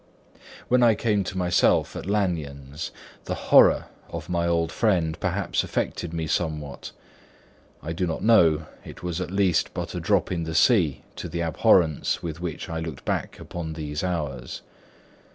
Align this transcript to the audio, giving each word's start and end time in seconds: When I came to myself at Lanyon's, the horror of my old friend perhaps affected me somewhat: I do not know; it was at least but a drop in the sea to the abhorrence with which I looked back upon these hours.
When 0.67 0.81
I 0.81 0.95
came 0.95 1.23
to 1.25 1.37
myself 1.37 1.95
at 1.95 2.07
Lanyon's, 2.07 2.89
the 3.25 3.35
horror 3.35 3.85
of 4.09 4.29
my 4.29 4.47
old 4.47 4.71
friend 4.71 5.15
perhaps 5.19 5.63
affected 5.63 6.11
me 6.11 6.25
somewhat: 6.25 6.91
I 7.83 7.93
do 7.93 8.07
not 8.07 8.23
know; 8.23 8.65
it 8.83 9.03
was 9.03 9.21
at 9.21 9.29
least 9.29 9.75
but 9.75 9.93
a 9.93 9.99
drop 9.99 10.31
in 10.31 10.41
the 10.43 10.55
sea 10.55 11.03
to 11.17 11.29
the 11.29 11.41
abhorrence 11.43 12.23
with 12.23 12.41
which 12.41 12.67
I 12.67 12.79
looked 12.79 13.05
back 13.05 13.39
upon 13.39 13.73
these 13.73 14.03
hours. 14.03 14.63